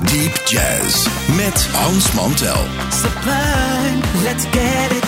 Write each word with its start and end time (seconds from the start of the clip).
Deep 0.00 0.40
Jazz 0.46 1.06
met 1.36 1.66
Hans 1.72 2.12
Mantel. 2.12 2.66
sublime, 2.90 4.00
let's 4.22 4.44
get 4.50 4.92
it 4.92 5.03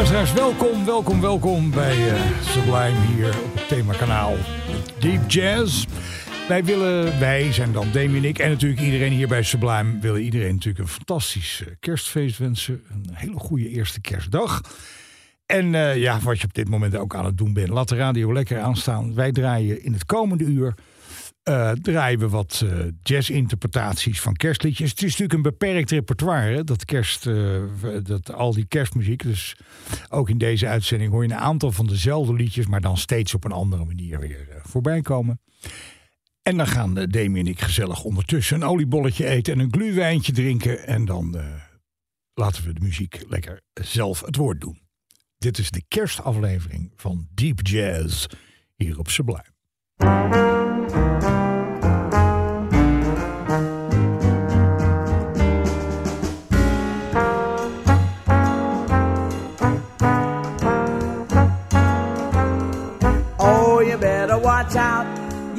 Luisteraars, 0.00 0.32
welkom, 0.32 0.84
welkom, 0.84 1.20
welkom 1.20 1.70
bij 1.70 2.08
eh, 2.08 2.40
Sublime 2.40 2.98
hier 3.06 3.28
op 3.44 3.54
het 3.54 3.68
themakanaal 3.68 4.34
Deep 5.00 5.30
Jazz. 5.30 5.86
Wij 6.48 6.64
willen, 6.64 7.18
wij 7.18 7.52
zijn 7.52 7.72
dan 7.72 7.90
Demi 7.92 8.18
en 8.18 8.24
ik 8.24 8.38
en 8.38 8.50
natuurlijk 8.50 8.80
iedereen 8.80 9.12
hier 9.12 9.28
bij 9.28 9.42
Sublime... 9.42 9.98
willen 9.98 10.22
iedereen 10.22 10.54
natuurlijk 10.54 10.84
een 10.84 10.92
fantastisch 10.92 11.62
eh, 11.66 11.72
kerstfeest 11.80 12.38
wensen. 12.38 12.82
Een 12.88 13.10
hele 13.12 13.38
goede 13.38 13.68
eerste 13.68 14.00
kerstdag. 14.00 14.60
En 15.46 15.74
eh, 15.74 15.96
ja, 15.96 16.20
wat 16.20 16.40
je 16.40 16.46
op 16.46 16.54
dit 16.54 16.68
moment 16.68 16.96
ook 16.96 17.14
aan 17.14 17.24
het 17.24 17.38
doen 17.38 17.52
bent, 17.52 17.68
laat 17.68 17.88
de 17.88 17.96
radio 17.96 18.32
lekker 18.32 18.60
aanstaan. 18.60 19.14
Wij 19.14 19.32
draaien 19.32 19.84
in 19.84 19.92
het 19.92 20.04
komende 20.04 20.44
uur 20.44 20.74
eh, 21.50 21.70
draaien 21.70 22.18
we 22.18 22.28
wat 22.28 22.62
eh, 22.64 22.78
jazzinterpretaties 23.02 24.20
van 24.20 24.34
kerstliedjes. 24.34 24.90
Het 24.90 25.02
is 25.02 25.10
natuurlijk 25.10 25.32
een 25.32 25.42
beperkt 25.42 25.90
repertoire, 25.90 26.64
dat 26.64 26.84
kerst, 26.84 27.26
eh, 27.26 27.62
dat, 28.02 28.32
al 28.32 28.52
die 28.52 28.66
kerstmuziek. 28.66 29.22
Dus 29.22 29.56
ook 30.08 30.28
in 30.28 30.38
deze 30.38 30.66
uitzending 30.66 31.10
hoor 31.10 31.22
je 31.22 31.30
een 31.30 31.36
aantal 31.36 31.72
van 31.72 31.86
dezelfde 31.86 32.34
liedjes, 32.34 32.66
maar 32.66 32.80
dan 32.80 32.96
steeds 32.96 33.34
op 33.34 33.44
een 33.44 33.52
andere 33.52 33.84
manier 33.84 34.18
weer 34.18 34.46
voorbij 34.62 35.00
komen. 35.00 35.40
En 36.42 36.56
dan 36.56 36.66
gaan 36.66 36.98
uh, 36.98 37.04
Demi 37.06 37.40
en 37.40 37.46
ik 37.46 37.60
gezellig 37.60 38.02
ondertussen 38.04 38.56
een 38.56 38.68
oliebolletje 38.68 39.26
eten 39.26 39.52
en 39.52 39.58
een 39.58 39.72
gluwijntje 39.72 40.32
drinken. 40.32 40.86
En 40.86 41.04
dan 41.04 41.40
laten 42.34 42.64
we 42.64 42.72
de 42.72 42.80
muziek 42.80 43.22
lekker 43.28 43.60
zelf 43.74 44.20
het 44.20 44.36
woord 44.36 44.60
doen. 44.60 44.80
Dit 45.38 45.58
is 45.58 45.70
de 45.70 45.82
kerstaflevering 45.88 46.92
van 46.96 47.28
Deep 47.34 47.66
Jazz 47.66 48.26
hier 48.76 48.98
op 48.98 49.08
Sublime. 49.08 50.49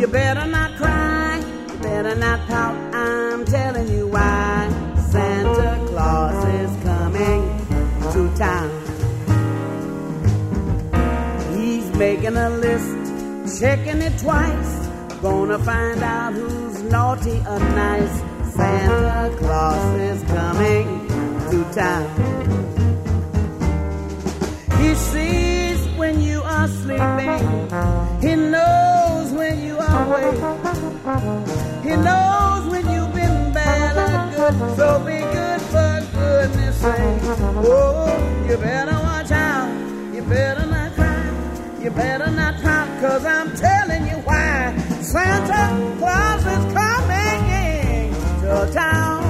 You 0.01 0.07
better 0.07 0.47
not 0.47 0.75
cry. 0.77 1.37
You 1.69 1.77
better 1.77 2.15
not 2.15 2.47
pout. 2.47 2.75
I'm 2.95 3.45
telling 3.45 3.87
you 3.87 4.07
why. 4.07 4.67
Santa 5.11 5.85
Claus 5.89 6.43
is 6.43 6.83
coming 6.83 7.43
to 8.11 8.35
town. 8.35 8.71
He's 11.55 11.87
making 11.97 12.35
a 12.35 12.49
list, 12.49 13.59
checking 13.59 14.01
it 14.01 14.17
twice. 14.17 14.87
Gonna 15.21 15.59
find 15.59 16.01
out 16.01 16.33
who's 16.33 16.81
naughty 16.81 17.37
or 17.47 17.59
nice. 17.59 18.15
Santa 18.55 19.37
Claus 19.37 19.99
is 19.99 20.23
coming 20.23 21.07
to 21.51 21.63
town. 21.75 22.09
He 24.79 24.95
sees 24.95 25.87
when 25.95 26.19
you 26.19 26.41
are 26.41 26.67
sleeping. 26.67 27.69
He 28.19 28.35
knows 28.35 28.80
you. 29.91 31.89
He 31.89 31.95
knows 31.97 32.65
when 32.71 32.89
you've 32.89 33.13
been 33.13 33.53
bad 33.53 33.97
or 33.97 34.51
good. 34.51 34.75
So 34.77 34.99
be 34.99 35.19
good 35.19 35.61
for 35.71 36.07
goodness 36.13 36.77
sake. 36.77 37.21
Oh, 37.57 38.45
you 38.49 38.57
better 38.57 38.99
watch 39.03 39.31
out. 39.31 39.69
You 40.13 40.21
better 40.23 40.65
not 40.65 40.93
cry. 40.93 41.79
You 41.81 41.91
better 41.91 42.31
not 42.31 42.61
pout. 42.61 42.87
Cause 43.01 43.25
I'm 43.25 43.55
telling 43.55 44.07
you 44.07 44.17
why. 44.23 44.75
Santa 45.01 45.97
Claus 45.99 46.45
is 46.45 46.73
coming 46.73 48.13
to 48.41 48.73
town. 48.73 49.20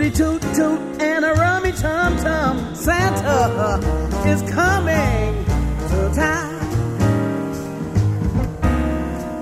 Rudy 0.00 0.16
toot 0.16 0.40
toot, 0.54 0.80
and 1.02 1.26
a 1.26 1.34
rummy 1.34 1.72
tum 1.72 2.16
tum. 2.16 2.74
Santa 2.74 3.76
is 4.26 4.40
coming 4.50 5.44
to 5.90 6.10
town. 6.14 6.60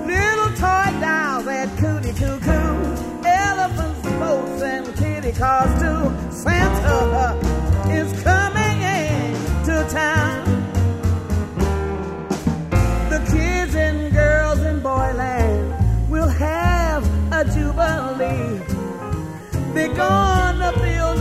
Little 0.05 0.51
toy 0.57 0.99
dolls 0.99 1.47
and 1.47 1.71
cootie 1.79 2.11
coo 2.11 2.37
coo, 2.41 3.23
elephants, 3.25 4.01
boats, 4.19 4.61
and 4.61 4.85
kitty 4.97 5.31
cars 5.31 5.71
too. 5.79 6.11
Santa 6.29 7.39
is 7.89 8.11
coming 8.21 9.33
to 9.63 9.87
town. 9.89 10.43
The 13.09 13.19
kids 13.31 13.75
and 13.75 14.11
girls 14.11 14.59
in 14.59 14.81
Boyland 14.81 16.09
will 16.09 16.27
have 16.27 17.05
a 17.31 17.45
jubilee. 17.45 18.59
They're 19.73 19.95
gonna 19.95 20.48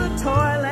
a 0.01 0.09
toyland. 0.23 0.59
all 0.59 0.68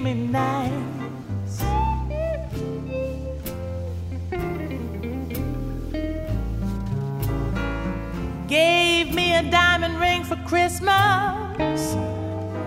me 0.00 0.14
nice. 0.14 0.70
Gave 8.48 9.14
me 9.14 9.34
a 9.34 9.42
diamond 9.50 10.00
ring 10.00 10.24
for 10.24 10.36
Christmas. 10.46 11.94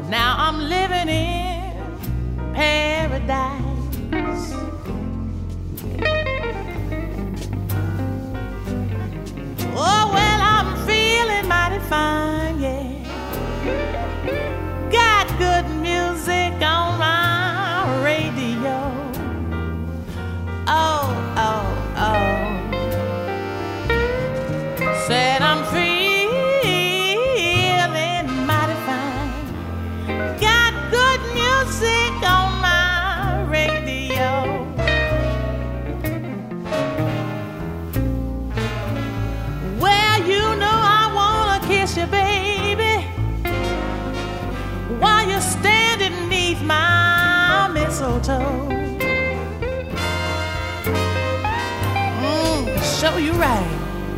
Now 0.09 0.35
I'm 0.37 0.59
living 0.59 1.09
in 1.09 2.53
paradise. 2.53 3.62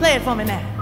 Play 0.06 0.18
it 0.18 0.22
for 0.22 0.36
me 0.36 0.44
now. 0.44 0.75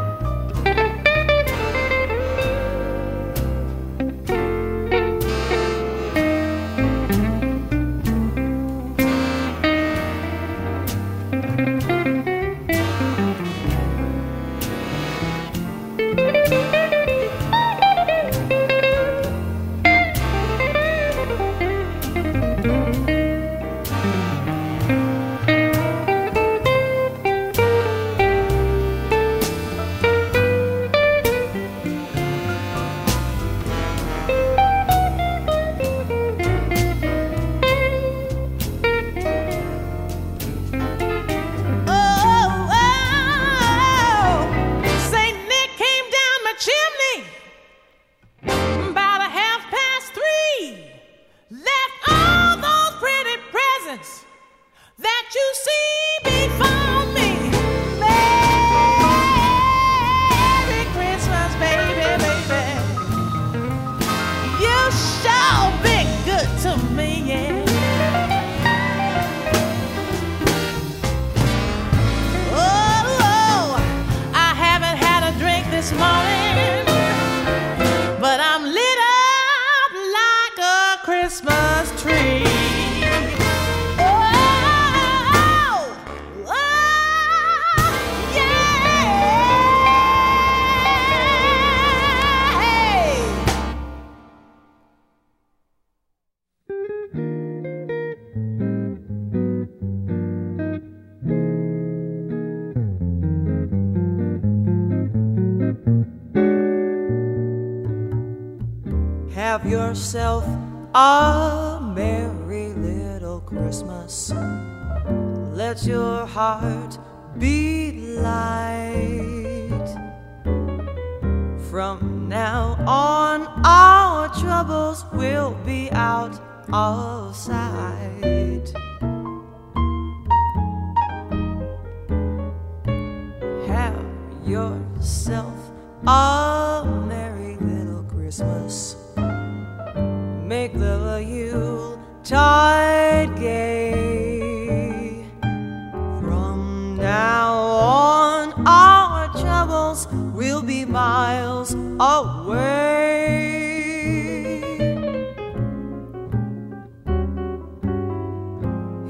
yourself. 109.93 110.22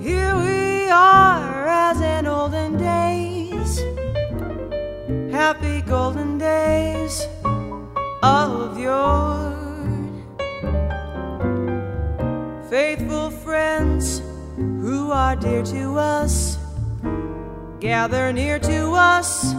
Here 0.01 0.35
we 0.35 0.89
are 0.89 1.67
as 1.67 2.01
in 2.01 2.27
olden 2.27 2.77
days, 2.77 3.81
happy 5.31 5.81
golden 5.81 6.37
days 6.37 7.25
of 8.21 8.77
yore. 8.79 9.53
Faithful 12.69 13.29
friends 13.31 14.21
who 14.57 15.11
are 15.11 15.35
dear 15.35 15.63
to 15.63 15.97
us 15.97 16.57
gather 17.79 18.31
near 18.33 18.59
to 18.59 18.91
us 18.93 19.53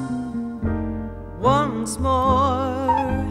once 1.40 1.98
more. 1.98 3.23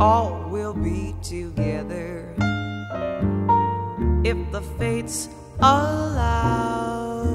all 0.00 0.48
will 0.48 0.72
be 0.72 1.14
together 1.22 2.26
if 4.24 4.38
the 4.50 4.62
fates 4.78 5.28
allow. 5.58 7.26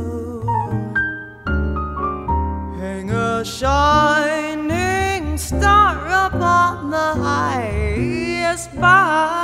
Hang 2.79 3.11
a 3.11 3.45
shining 3.45 5.37
star 5.37 6.27
upon 6.27 6.89
the 6.89 7.13
highest 7.21 8.73
bough. 8.81 9.34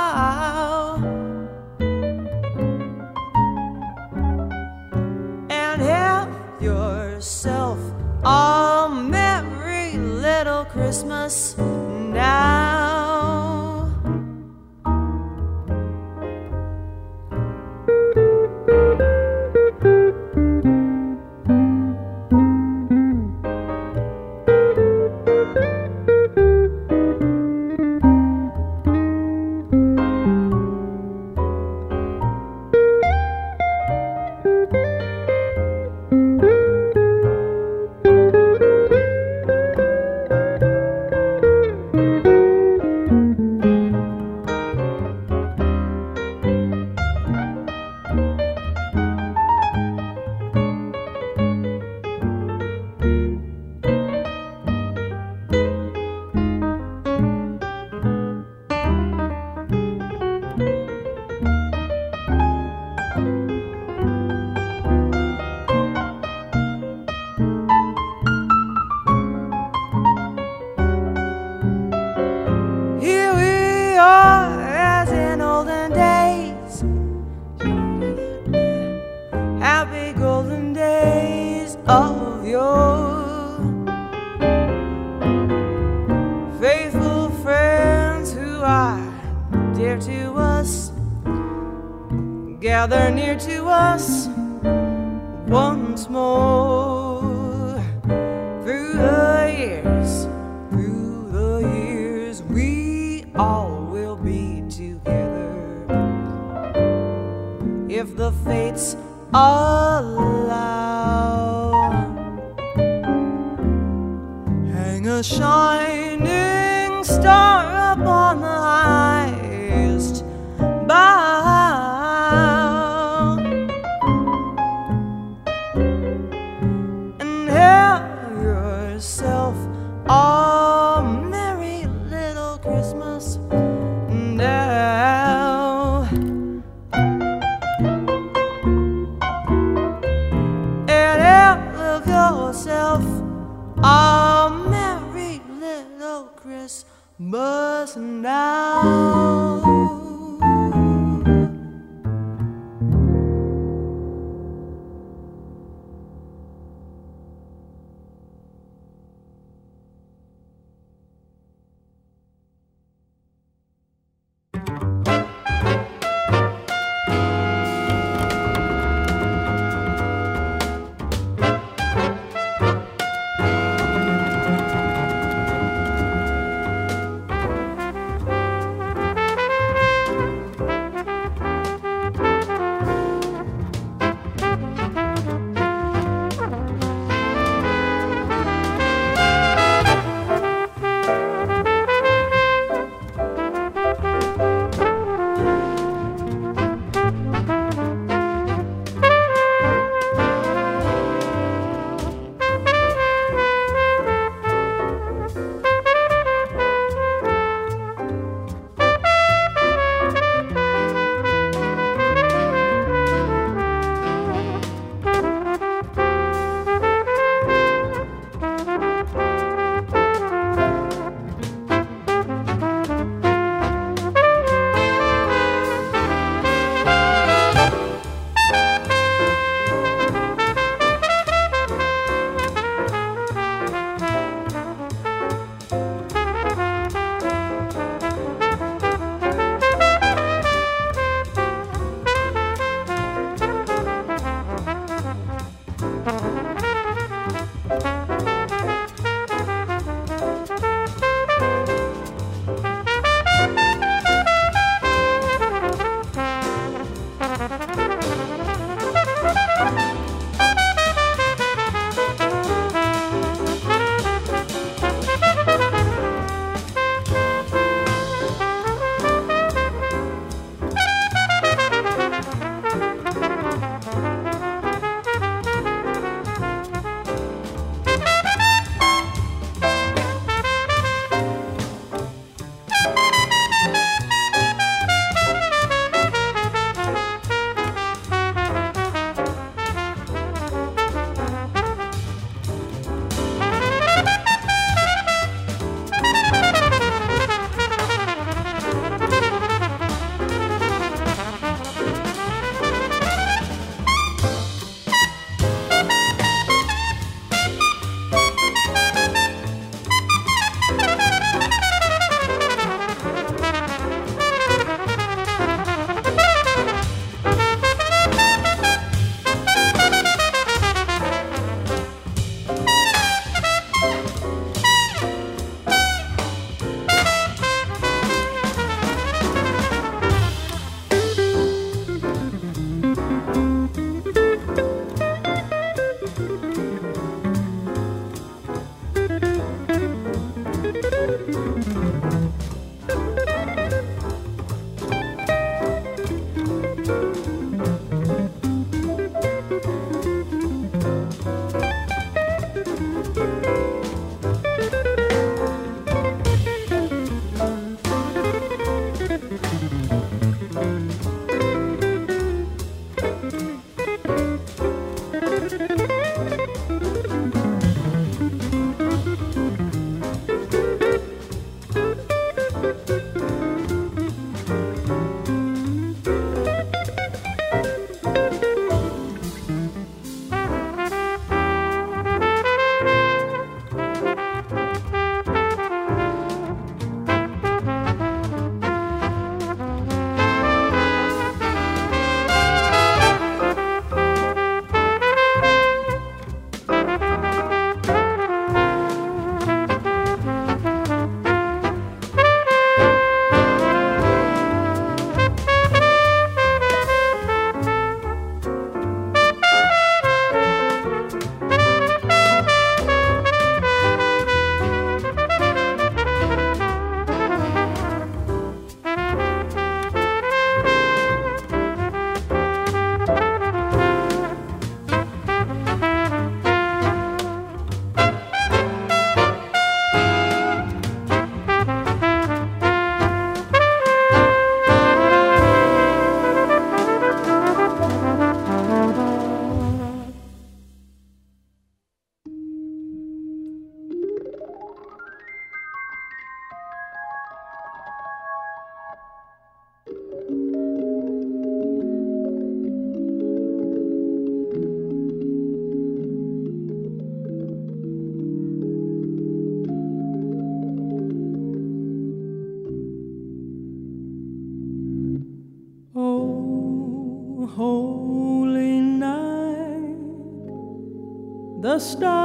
Stars 471.82 472.21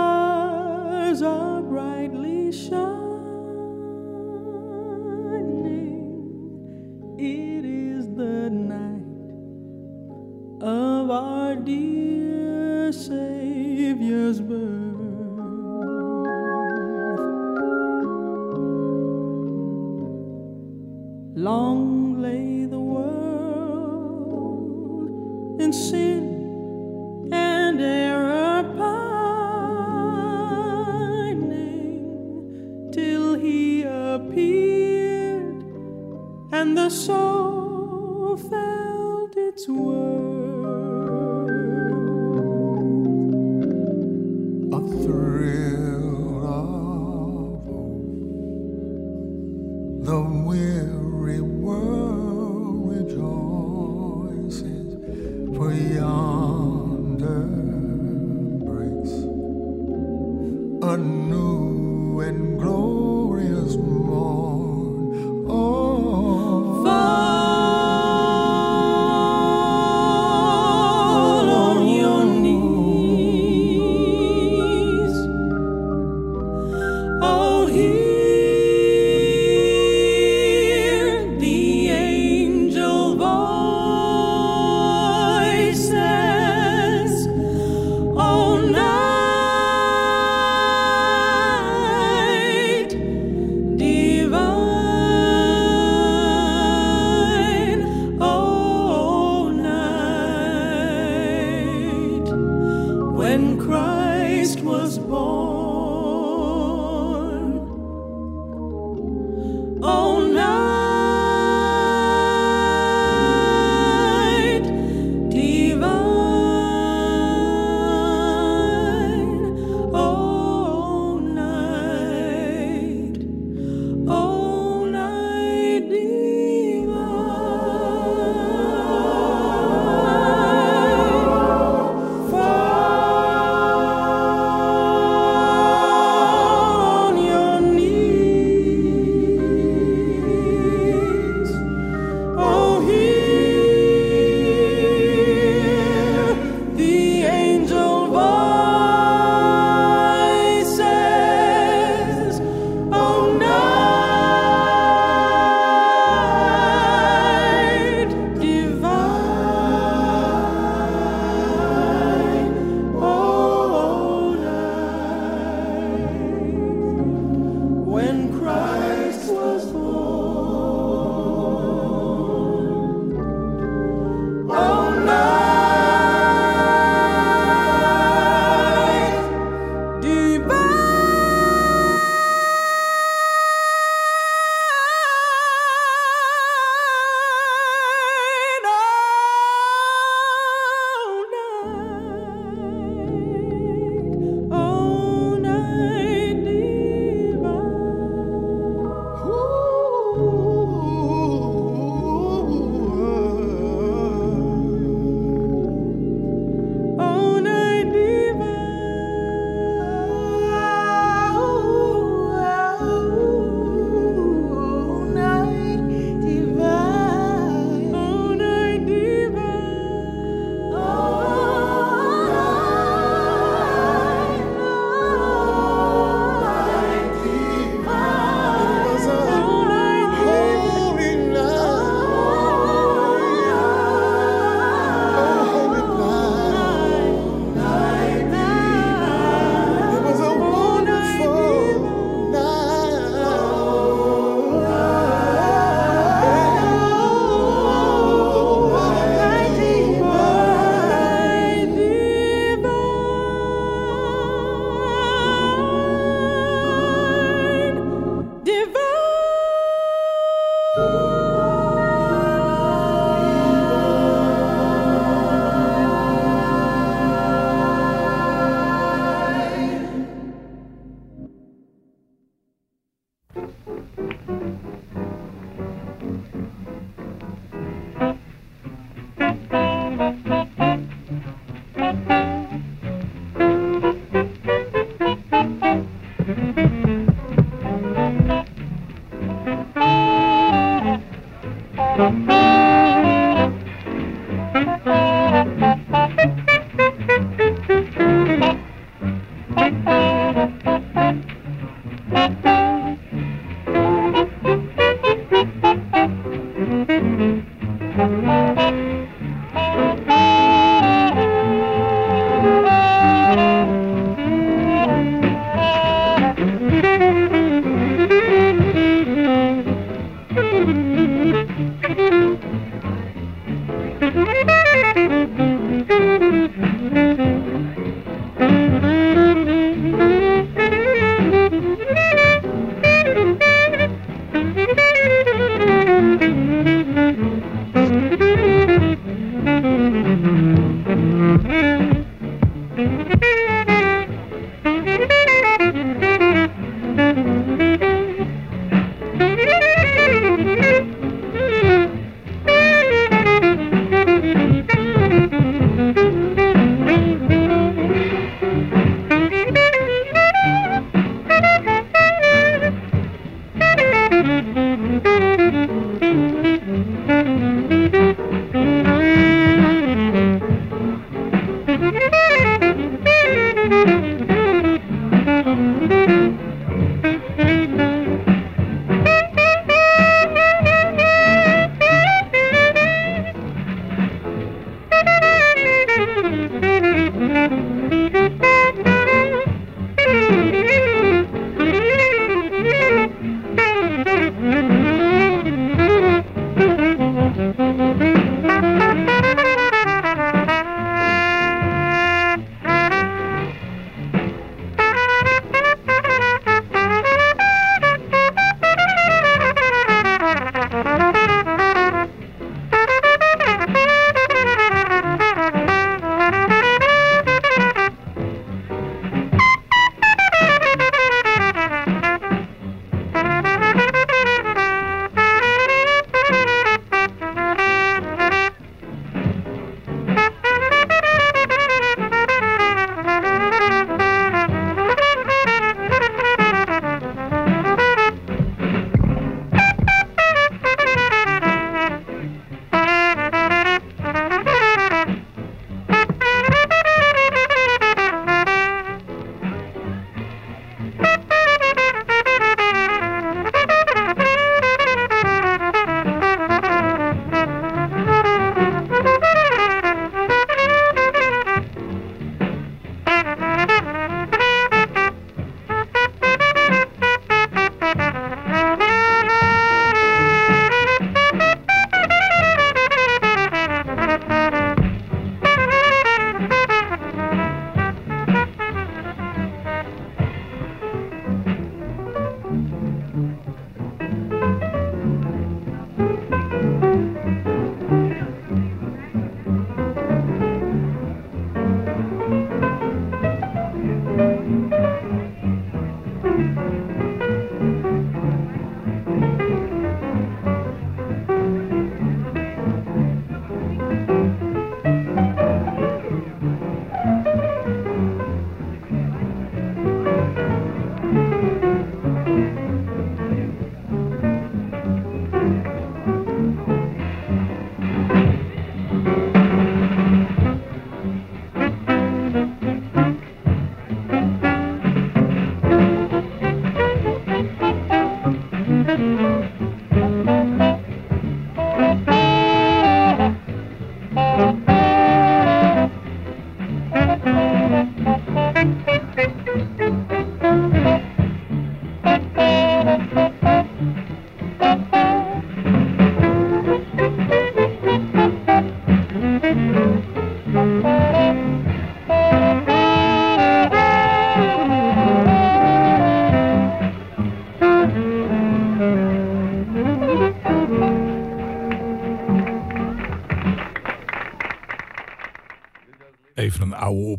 and 36.52 36.78
the 36.78 36.90
soul 36.90 38.38
felt 38.38 39.36
its 39.36 39.68
worth. 39.68 40.37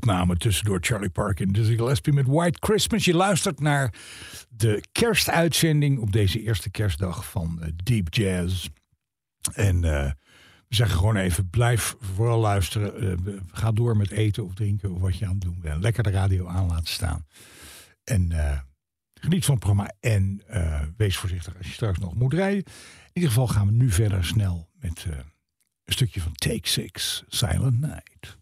Opname 0.09 0.37
tussendoor 0.37 0.79
Charlie 0.81 1.11
Parker 1.11 1.47
en 1.47 1.53
Dizzy 1.53 1.77
Gillespie 1.77 2.13
met 2.13 2.27
White 2.27 2.59
Christmas. 2.61 3.05
Je 3.05 3.15
luistert 3.15 3.61
naar 3.61 3.95
de 4.49 4.83
kerstuitzending 4.93 5.99
op 5.99 6.13
deze 6.13 6.43
eerste 6.43 6.71
kerstdag 6.71 7.31
van 7.31 7.63
eh, 7.63 7.69
Deep 7.85 8.15
Jazz. 8.15 8.69
En 9.53 9.85
eh, 9.85 10.11
we 10.69 10.75
zeggen 10.75 10.99
gewoon 10.99 11.17
even, 11.17 11.51
blijf 11.51 11.97
vooral 12.01 12.41
luisteren. 12.41 13.27
Eh, 13.27 13.33
ga 13.53 13.73
door 13.73 13.97
met 13.97 14.11
eten 14.11 14.45
of 14.45 14.55
drinken 14.55 14.95
of 14.95 15.01
wat 15.01 15.19
je 15.19 15.25
aan 15.25 15.33
het 15.33 15.41
doen 15.41 15.59
bent. 15.61 15.83
Lekker 15.83 16.03
de 16.03 16.11
radio 16.11 16.47
aan 16.47 16.67
laten 16.67 16.93
staan. 16.93 17.27
En 18.05 18.33
geniet 19.15 19.45
van 19.45 19.55
het 19.55 19.65
programma 19.65 19.93
en 20.01 20.43
wees 20.97 21.17
voorzichtig 21.17 21.57
als 21.57 21.67
je 21.67 21.73
straks 21.73 21.99
nog 21.99 22.15
moet 22.15 22.33
rijden. 22.33 22.65
In 22.65 23.11
ieder 23.13 23.31
geval 23.31 23.49
gaan 23.49 23.67
we 23.67 23.73
nu 23.73 23.91
verder 23.91 24.25
snel 24.25 24.69
met 24.81 25.07
een 25.85 25.93
stukje 25.93 26.21
van 26.21 26.33
Take 26.33 26.69
Six, 26.69 27.25
Silent 27.29 27.81
Night. 27.81 28.39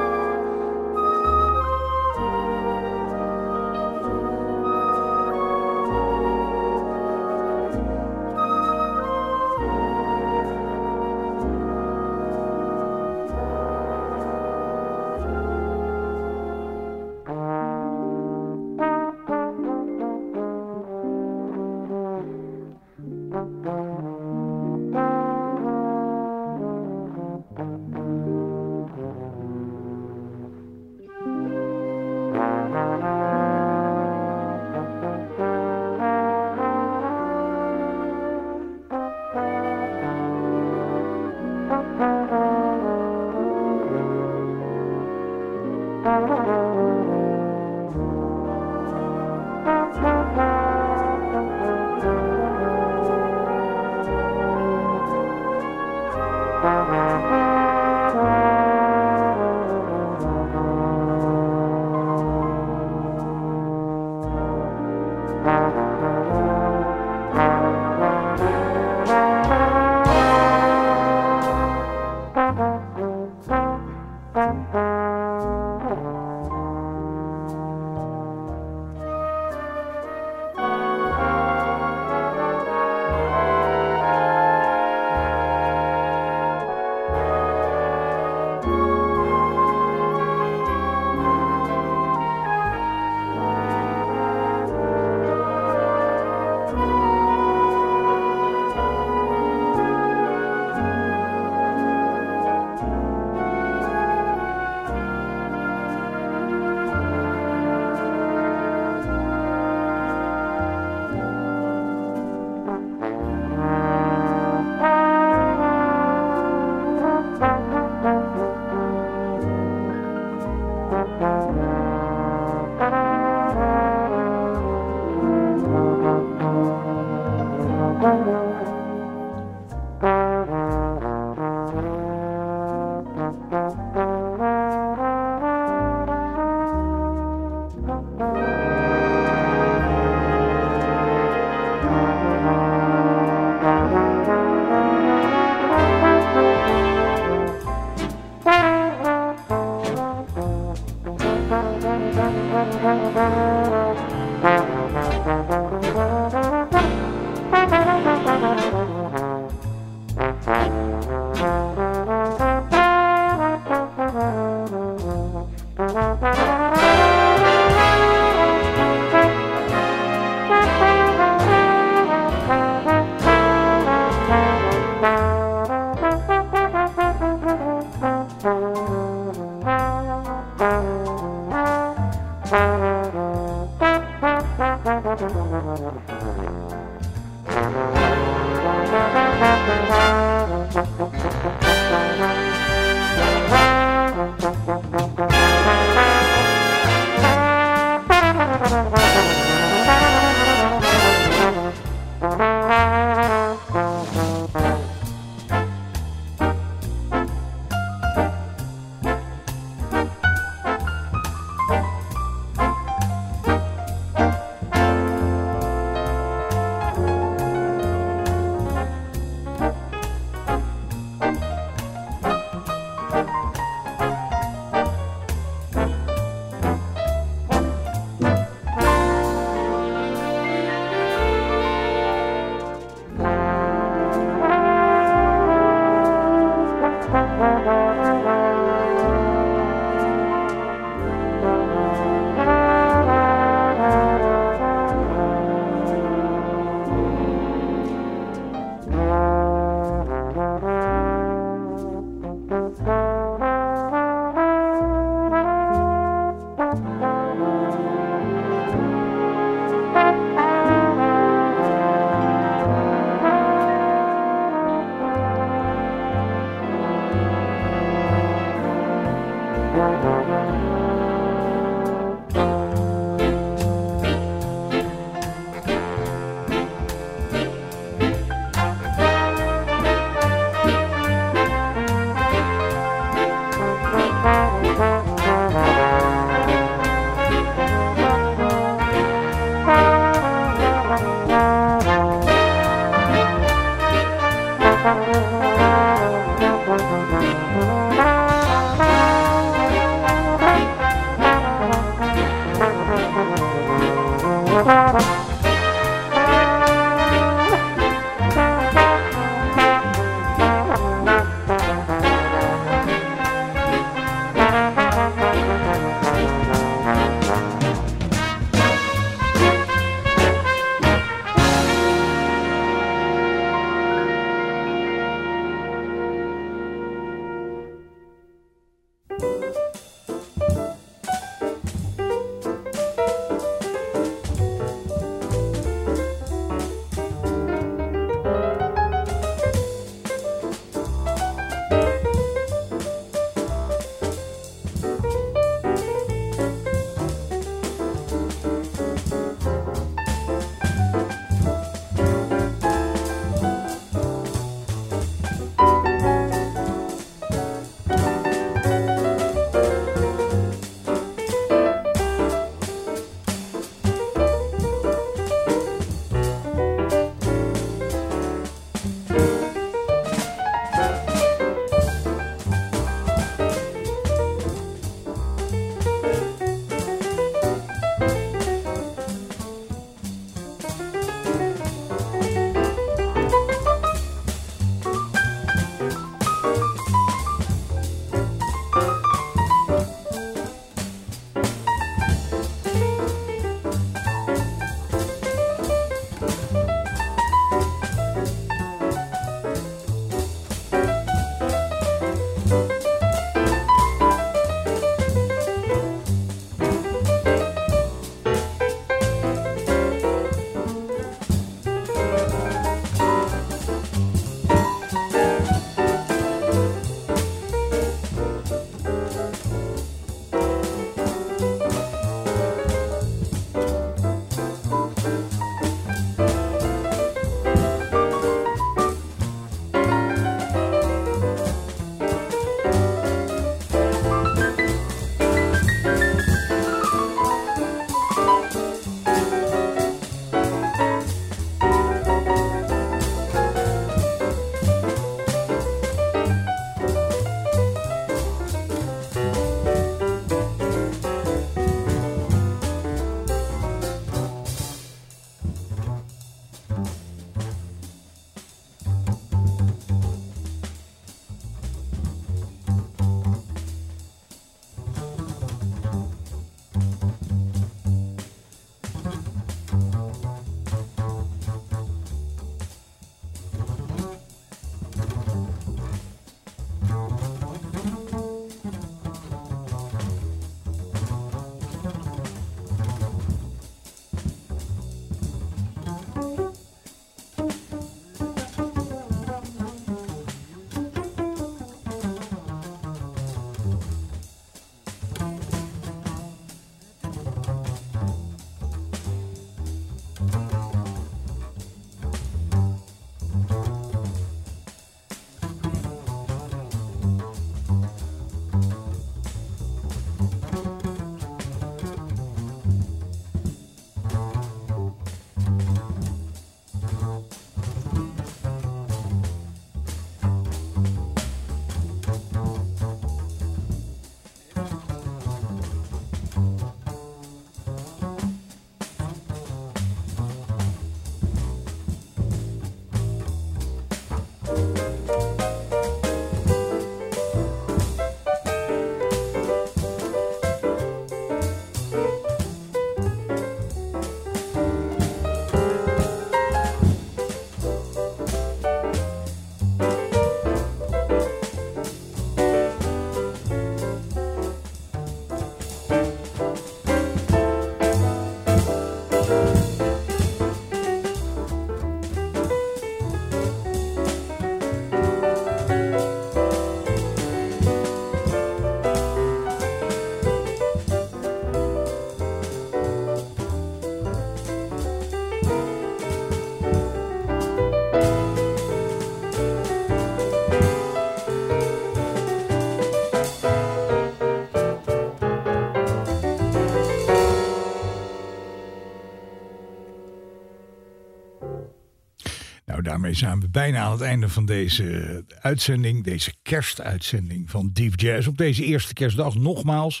Zijn 593.18 593.40
we 593.40 593.48
bijna 593.48 593.80
aan 593.80 593.92
het 593.92 594.00
einde 594.00 594.28
van 594.28 594.46
deze 594.46 595.24
uitzending. 595.40 596.04
Deze 596.04 596.32
kerstuitzending 596.42 597.50
van 597.50 597.70
Deep 597.72 598.00
Jazz. 598.00 598.26
Op 598.26 598.38
deze 598.38 598.64
eerste 598.64 598.92
kerstdag 598.92 599.34
nogmaals 599.34 600.00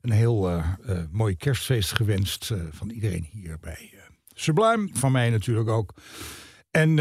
een 0.00 0.10
heel 0.10 0.50
eh, 0.50 0.66
mooi 1.10 1.36
kerstfeest 1.36 1.92
gewenst 1.92 2.50
eh, 2.50 2.58
van 2.70 2.90
iedereen 2.90 3.28
hier 3.30 3.58
bij 3.60 3.94
Sublime. 4.34 4.88
Van 4.92 5.12
mij 5.12 5.30
natuurlijk 5.30 5.68
ook. 5.68 5.94
En 6.70 6.96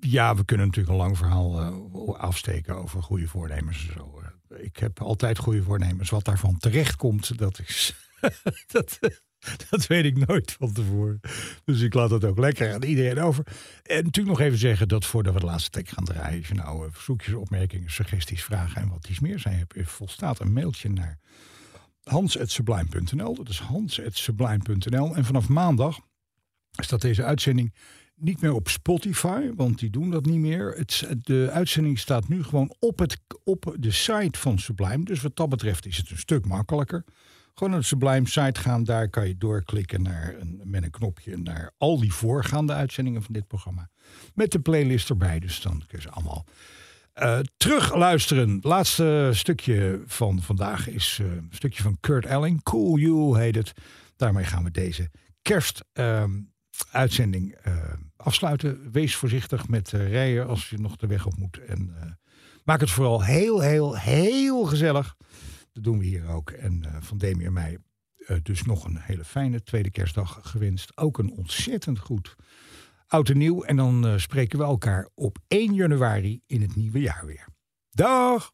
ja, 0.00 0.34
we 0.34 0.44
kunnen 0.44 0.66
natuurlijk 0.66 0.94
een 0.94 1.00
lang 1.00 1.16
verhaal 1.16 1.60
afsteken 2.16 2.76
over 2.76 3.02
goede 3.02 3.26
voornemens 3.26 3.86
en 3.88 3.92
zo. 3.94 4.22
Ik 4.56 4.76
heb 4.76 5.00
altijd 5.00 5.38
goede 5.38 5.62
voornemens. 5.62 6.10
Wat 6.10 6.24
daarvan 6.24 6.58
terecht 6.58 6.96
komt, 6.96 7.38
dat 7.38 7.60
is. 7.66 7.94
dat, 8.72 8.98
dat 9.70 9.86
weet 9.86 10.04
ik 10.04 10.26
nooit 10.26 10.52
van 10.52 10.72
tevoren. 10.72 11.20
Dus 11.64 11.80
ik 11.80 11.94
laat 11.94 12.10
dat 12.10 12.24
ook 12.24 12.38
lekker 12.38 12.74
aan 12.74 12.82
iedereen 12.82 13.18
over. 13.18 13.46
En 13.82 14.04
natuurlijk 14.04 14.38
nog 14.38 14.46
even 14.46 14.58
zeggen 14.58 14.88
dat 14.88 15.04
voordat 15.04 15.34
we 15.34 15.40
de 15.40 15.46
laatste 15.46 15.70
track 15.70 15.88
gaan 15.88 16.04
draaien, 16.04 16.38
als 16.38 16.48
je 16.48 16.54
nou 16.54 16.86
eh, 16.86 16.92
verzoekjes, 16.92 17.34
opmerkingen, 17.34 17.90
suggesties, 17.90 18.44
vragen 18.44 18.82
en 18.82 18.88
wat 18.88 19.08
iets 19.08 19.20
meer 19.20 19.38
zijn, 19.38 19.58
heb 19.58 19.86
volstaat 19.88 20.40
een 20.40 20.52
mailtje 20.52 20.88
naar 20.88 21.18
hans.sublime.nl. 22.02 23.34
Dat 23.34 23.48
is 23.48 23.58
hans.sublime.nl. 23.58 25.16
En 25.16 25.24
vanaf 25.24 25.48
maandag 25.48 26.00
staat 26.70 27.00
deze 27.00 27.24
uitzending 27.24 27.74
niet 28.14 28.40
meer 28.40 28.52
op 28.52 28.68
Spotify, 28.68 29.50
want 29.54 29.78
die 29.78 29.90
doen 29.90 30.10
dat 30.10 30.26
niet 30.26 30.38
meer. 30.38 30.74
Het, 30.76 31.06
de 31.22 31.48
uitzending 31.52 31.98
staat 31.98 32.28
nu 32.28 32.42
gewoon 32.42 32.74
op, 32.78 32.98
het, 32.98 33.18
op 33.44 33.76
de 33.78 33.90
site 33.90 34.38
van 34.38 34.58
Sublime. 34.58 35.04
Dus 35.04 35.20
wat 35.20 35.36
dat 35.36 35.48
betreft 35.48 35.86
is 35.86 35.96
het 35.96 36.10
een 36.10 36.18
stuk 36.18 36.46
makkelijker. 36.46 37.04
Gewoon 37.58 37.72
naar 37.72 37.82
de 37.82 37.88
Sublime 37.88 38.28
site 38.28 38.60
gaan, 38.60 38.84
daar 38.84 39.08
kan 39.08 39.28
je 39.28 39.36
doorklikken 39.36 40.02
naar 40.02 40.34
een, 40.38 40.60
met 40.64 40.82
een 40.82 40.90
knopje 40.90 41.36
naar 41.36 41.70
al 41.78 42.00
die 42.00 42.12
voorgaande 42.12 42.72
uitzendingen 42.72 43.22
van 43.22 43.32
dit 43.32 43.46
programma. 43.46 43.88
Met 44.34 44.52
de 44.52 44.60
playlist 44.60 45.08
erbij, 45.08 45.38
dus 45.38 45.60
dan 45.60 45.82
kun 45.86 45.98
je 45.98 46.00
ze 46.00 46.10
allemaal 46.10 46.44
eh 47.12 47.38
terug 47.56 47.94
luisteren. 47.94 48.58
Laatste 48.62 49.30
stukje 49.32 50.02
van 50.06 50.42
vandaag 50.42 50.88
is 50.88 51.18
eh, 51.20 51.26
een 51.26 51.48
stukje 51.50 51.82
van 51.82 51.96
Kurt 52.00 52.26
Elling. 52.26 52.62
Cool 52.62 52.98
You 52.98 53.38
heet 53.38 53.54
het. 53.54 53.72
Daarmee 54.16 54.44
gaan 54.44 54.64
we 54.64 54.70
deze 54.70 55.10
kerst 55.42 55.84
ehm, 55.92 56.30
eh, 56.92 57.76
afsluiten. 58.16 58.90
Wees 58.92 59.16
voorzichtig 59.16 59.68
met 59.68 59.90
rijden 59.90 60.46
als 60.46 60.70
je 60.70 60.78
nog 60.78 60.96
de 60.96 61.06
weg 61.06 61.26
op 61.26 61.36
moet. 61.36 61.58
En 61.64 61.94
maak 62.64 62.80
het 62.80 62.90
vooral 62.90 63.24
heel, 63.24 63.60
heel, 63.60 63.96
heel 63.96 64.64
gezellig. 64.64 65.16
Dat 65.78 65.86
doen 65.86 65.98
we 65.98 66.04
hier 66.04 66.28
ook. 66.28 66.50
En 66.50 66.84
eh, 66.84 66.96
van 67.00 67.18
Demi 67.18 67.44
en 67.44 67.52
mij 67.52 67.78
eh, 68.16 68.36
dus 68.42 68.62
nog 68.62 68.84
een 68.84 68.98
hele 68.98 69.24
fijne 69.24 69.62
tweede 69.62 69.90
kerstdag 69.90 70.40
gewenst. 70.42 70.96
Ook 70.96 71.18
een 71.18 71.30
ontzettend 71.30 71.98
goed 71.98 72.36
oud 73.06 73.28
en 73.28 73.38
nieuw. 73.38 73.62
En 73.62 73.76
dan 73.76 74.06
eh, 74.06 74.16
spreken 74.16 74.58
we 74.58 74.64
elkaar 74.64 75.08
op 75.14 75.38
1 75.48 75.74
januari 75.74 76.40
in 76.46 76.62
het 76.62 76.76
nieuwe 76.76 77.00
jaar 77.00 77.26
weer. 77.26 77.46
Dag! 77.90 78.52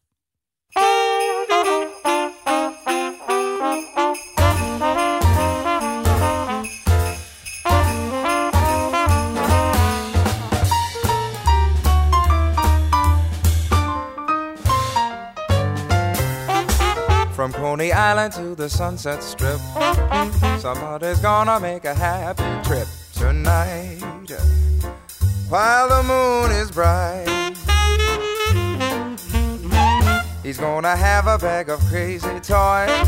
Coney 17.85 17.93
Island 17.93 18.33
to 18.33 18.55
the 18.55 18.67
Sunset 18.67 19.21
Strip, 19.21 19.59
somebody's 20.59 21.19
gonna 21.19 21.59
make 21.59 21.85
a 21.85 21.93
happy 21.93 22.67
trip 22.67 22.87
tonight 23.13 24.01
while 25.49 25.89
the 25.89 26.01
moon 26.01 26.49
is 26.49 26.71
bright. 26.71 27.53
He's 30.41 30.57
gonna 30.57 30.95
have 30.95 31.27
a 31.27 31.37
bag 31.37 31.69
of 31.69 31.79
crazy 31.81 32.39
toys 32.39 33.07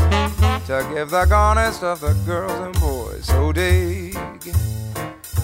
to 0.68 0.86
give 0.94 1.10
the 1.10 1.26
garnest 1.28 1.82
of 1.82 1.98
the 1.98 2.14
girls 2.24 2.52
and 2.60 2.78
boys. 2.78 3.24
So 3.24 3.50
dig, 3.50 4.16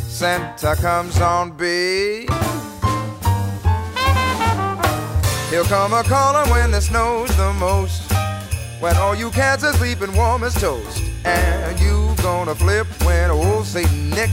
Santa 0.06 0.76
comes 0.76 1.20
on 1.20 1.50
big. 1.56 2.30
He'll 5.50 5.64
come 5.64 5.92
a 5.92 6.04
calling 6.04 6.48
when 6.50 6.72
it 6.72 6.82
snows 6.82 7.36
the 7.36 7.52
most. 7.54 8.03
When 8.84 8.98
all 8.98 9.14
you 9.14 9.30
cats 9.30 9.64
are 9.64 9.72
sleeping 9.72 10.14
warm 10.14 10.44
as 10.44 10.52
toast. 10.60 11.02
And 11.24 11.80
you 11.80 12.14
gonna 12.22 12.54
flip 12.54 12.86
when 13.02 13.30
old 13.30 13.64
Saint 13.64 13.90
Nick 14.10 14.28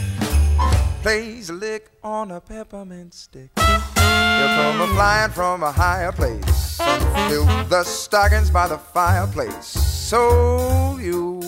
plays 1.02 1.49
a 1.49 1.54
lick 1.54 1.89
on 2.04 2.32
a 2.32 2.41
peppermint 2.41 3.14
stick. 3.14 3.49
He'll 3.56 4.54
come 4.60 4.82
a 4.82 4.88
flying 4.88 5.32
from 5.32 5.64
a 5.64 5.72
higher 5.72 6.12
place. 6.12 6.78
Fill 7.30 7.45
the 7.70 7.86
stockings 7.86 8.49
by 8.49 8.68
the 8.68 8.78
fireplace. 8.78 9.68
So 9.68 10.97
you 10.99 11.41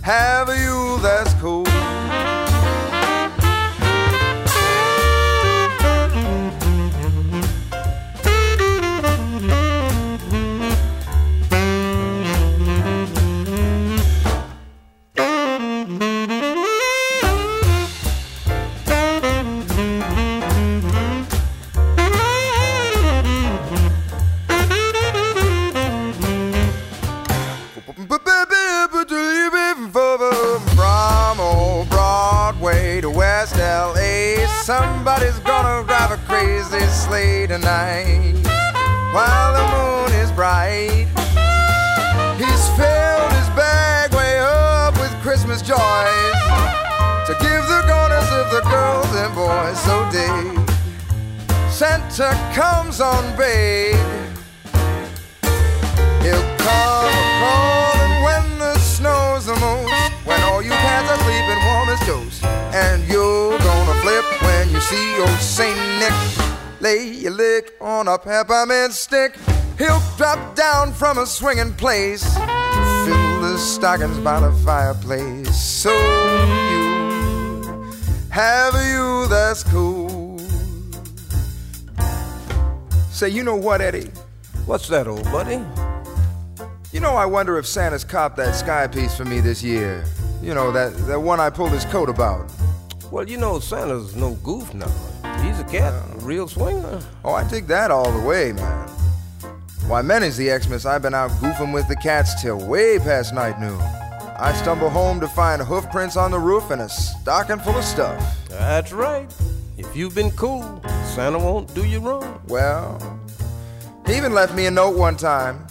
have 0.00 0.48
a 0.48 0.56
you 0.56 0.98
that's 1.02 1.34
cool. 1.42 1.66
West 33.42 33.56
LA, 33.56 34.46
somebody's 34.62 35.40
gonna 35.40 35.84
drive 35.84 36.12
a 36.12 36.16
crazy 36.28 36.78
sleigh 36.86 37.44
tonight. 37.48 38.38
While 39.10 39.52
the 39.58 39.66
moon 39.74 40.12
is 40.22 40.30
bright, 40.30 41.08
he's 42.38 42.64
filled 42.78 43.32
his 43.32 43.48
bag 43.58 44.14
way 44.14 44.38
up 44.38 44.94
with 44.94 45.10
Christmas 45.22 45.60
joys 45.60 46.38
to 47.26 47.34
give 47.40 47.66
the 47.66 47.82
garners 47.88 48.30
of 48.30 48.46
the 48.54 48.62
girls 48.70 49.10
and 49.16 49.34
boys. 49.34 49.76
So 49.80 50.08
dig, 50.12 50.70
Santa 51.68 52.38
comes 52.54 53.00
on 53.00 53.24
big. 53.36 53.96
He'll 56.22 56.48
come 56.62 57.16
calling 57.42 58.14
when 58.22 58.58
the 58.60 58.78
snow's 58.78 59.46
the 59.46 59.56
most. 59.56 60.12
When 60.26 60.40
all 60.42 60.62
you 60.62 60.70
cats 60.70 61.10
are 61.10 61.18
sleeping 61.24 61.60
warm 61.66 61.88
as 61.88 62.00
toast. 62.06 62.61
And 62.74 63.06
you're 63.06 63.58
gonna 63.58 64.00
flip 64.00 64.24
when 64.42 64.70
you 64.70 64.80
see 64.80 65.20
old 65.20 65.28
Saint 65.40 65.78
Nick 66.00 66.12
lay 66.80 67.06
your 67.06 67.32
lick 67.32 67.74
on 67.80 68.08
a 68.08 68.18
peppermint 68.18 68.92
stick. 68.92 69.36
He'll 69.78 70.02
drop 70.16 70.56
down 70.56 70.92
from 70.92 71.18
a 71.18 71.26
swinging 71.26 71.74
place. 71.74 72.24
To 72.34 73.04
fill 73.04 73.40
the 73.42 73.58
stockings 73.58 74.18
by 74.18 74.40
the 74.40 74.52
fireplace. 74.64 75.54
So 75.54 75.92
you 76.70 77.92
have 78.30 78.74
you 78.74 79.26
that's 79.28 79.62
cool. 79.64 80.38
Say, 83.10 83.28
you 83.28 83.42
know 83.44 83.56
what, 83.56 83.80
Eddie? 83.80 84.10
What's 84.66 84.88
that, 84.88 85.06
old 85.06 85.24
buddy? 85.24 85.60
You 86.92 87.00
know, 87.00 87.14
I 87.14 87.26
wonder 87.26 87.58
if 87.58 87.66
Santa's 87.66 88.04
copped 88.04 88.36
that 88.36 88.54
sky 88.54 88.86
piece 88.86 89.16
for 89.16 89.24
me 89.24 89.40
this 89.40 89.62
year. 89.62 90.04
You 90.42 90.54
know, 90.54 90.72
that, 90.72 90.96
that 91.06 91.20
one 91.20 91.38
I 91.38 91.50
pulled 91.50 91.70
his 91.70 91.84
coat 91.84 92.08
about. 92.08 92.50
Well, 93.12 93.28
you 93.28 93.36
know 93.36 93.58
Santa's 93.58 94.16
no 94.16 94.36
goof 94.36 94.72
now. 94.72 94.88
He's 95.42 95.60
a 95.60 95.64
cat, 95.64 95.92
a 95.92 96.18
real 96.20 96.48
swinger. 96.48 96.98
Oh, 97.22 97.34
I 97.34 97.46
dig 97.46 97.66
that 97.66 97.90
all 97.90 98.10
the 98.10 98.26
way, 98.26 98.52
man. 98.52 98.88
Why, 99.86 100.00
many's 100.00 100.38
the 100.38 100.48
Xmas 100.58 100.86
I've 100.86 101.02
been 101.02 101.12
out 101.12 101.30
goofing 101.32 101.74
with 101.74 101.86
the 101.88 101.96
cats 101.96 102.40
till 102.40 102.56
way 102.66 102.98
past 102.98 103.34
night 103.34 103.60
noon. 103.60 103.78
I 103.78 104.54
stumble 104.54 104.88
home 104.88 105.20
to 105.20 105.28
find 105.28 105.60
hoof 105.60 105.90
prints 105.90 106.16
on 106.16 106.30
the 106.30 106.38
roof 106.38 106.70
and 106.70 106.80
a 106.80 106.88
stocking 106.88 107.58
full 107.58 107.76
of 107.76 107.84
stuff. 107.84 108.18
That's 108.48 108.92
right. 108.92 109.30
If 109.76 109.94
you've 109.94 110.14
been 110.14 110.30
cool, 110.30 110.82
Santa 111.14 111.38
won't 111.38 111.74
do 111.74 111.84
you 111.84 112.00
wrong. 112.00 112.40
Well, 112.48 113.20
he 114.06 114.16
even 114.16 114.32
left 114.32 114.54
me 114.54 114.64
a 114.64 114.70
note 114.70 114.96
one 114.96 115.18
time. 115.18 115.66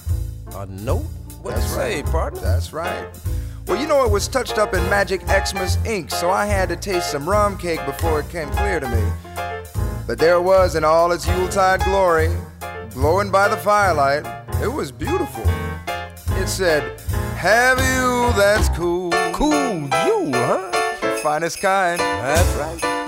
A 0.58 0.68
note? 0.68 1.08
What 1.42 1.56
you 1.56 1.56
That's 1.56 1.74
say, 1.74 2.04
right. 2.04 2.12
partner? 2.12 2.40
That's 2.40 2.72
right. 2.72 3.08
Well, 3.72 3.80
you 3.80 3.88
know, 3.88 4.04
it 4.04 4.12
was 4.12 4.28
touched 4.28 4.58
up 4.58 4.74
in 4.74 4.84
Magic 4.90 5.22
Xmas 5.22 5.78
ink, 5.86 6.12
so 6.12 6.30
I 6.30 6.46
had 6.46 6.68
to 6.68 6.76
taste 6.76 7.10
some 7.10 7.28
rum 7.28 7.58
cake 7.58 7.80
before 7.86 8.20
it 8.20 8.28
came 8.28 8.50
clear 8.50 8.82
to 8.82 8.90
me. 8.90 9.02
But 10.06 10.20
there 10.20 10.36
it 10.36 10.42
was 10.42 10.76
in 10.76 10.84
all 10.84 11.14
its 11.14 11.26
Yuletide 11.26 11.82
glory, 11.86 12.36
glowing 12.90 13.32
by 13.32 13.48
the 13.48 13.56
firelight. 13.56 14.26
It 14.62 14.68
was 14.68 14.92
beautiful. 14.92 15.46
It 16.36 16.50
said, 16.50 17.00
Have 17.38 17.78
you 17.78 18.38
that's 18.38 18.68
cool? 18.78 19.12
Cool 19.32 19.84
you, 19.84 20.32
huh? 20.34 20.98
The 21.00 21.22
finest 21.24 21.62
kind. 21.62 21.98
That's 22.02 22.56
right. 22.58 23.01